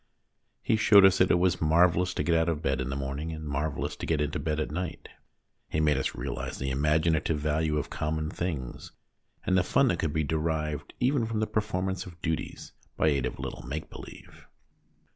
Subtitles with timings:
[0.63, 3.31] He showed us that it was marvellous to get out of bed in the morning,
[3.31, 5.09] and marvellous to get into bed at night.
[5.69, 8.93] He made us realise the imaginative value of common things,
[9.45, 13.27] and the fun that could be derived even from the performance of duties, by aid
[13.27, 14.47] of a little make believe.